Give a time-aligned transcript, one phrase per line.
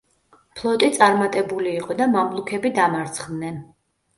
[0.59, 3.63] ფლოტი წარმატებული იყო და მამლუქები დამარცხდნენ.